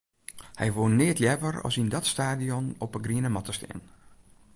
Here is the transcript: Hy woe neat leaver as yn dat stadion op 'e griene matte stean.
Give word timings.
Hy 0.59 0.67
woe 0.75 0.91
neat 0.97 1.19
leaver 1.23 1.55
as 1.67 1.75
yn 1.81 1.89
dat 1.95 2.05
stadion 2.13 2.65
op 2.85 2.91
'e 2.93 2.99
griene 3.05 3.29
matte 3.31 3.53
stean. 3.57 3.81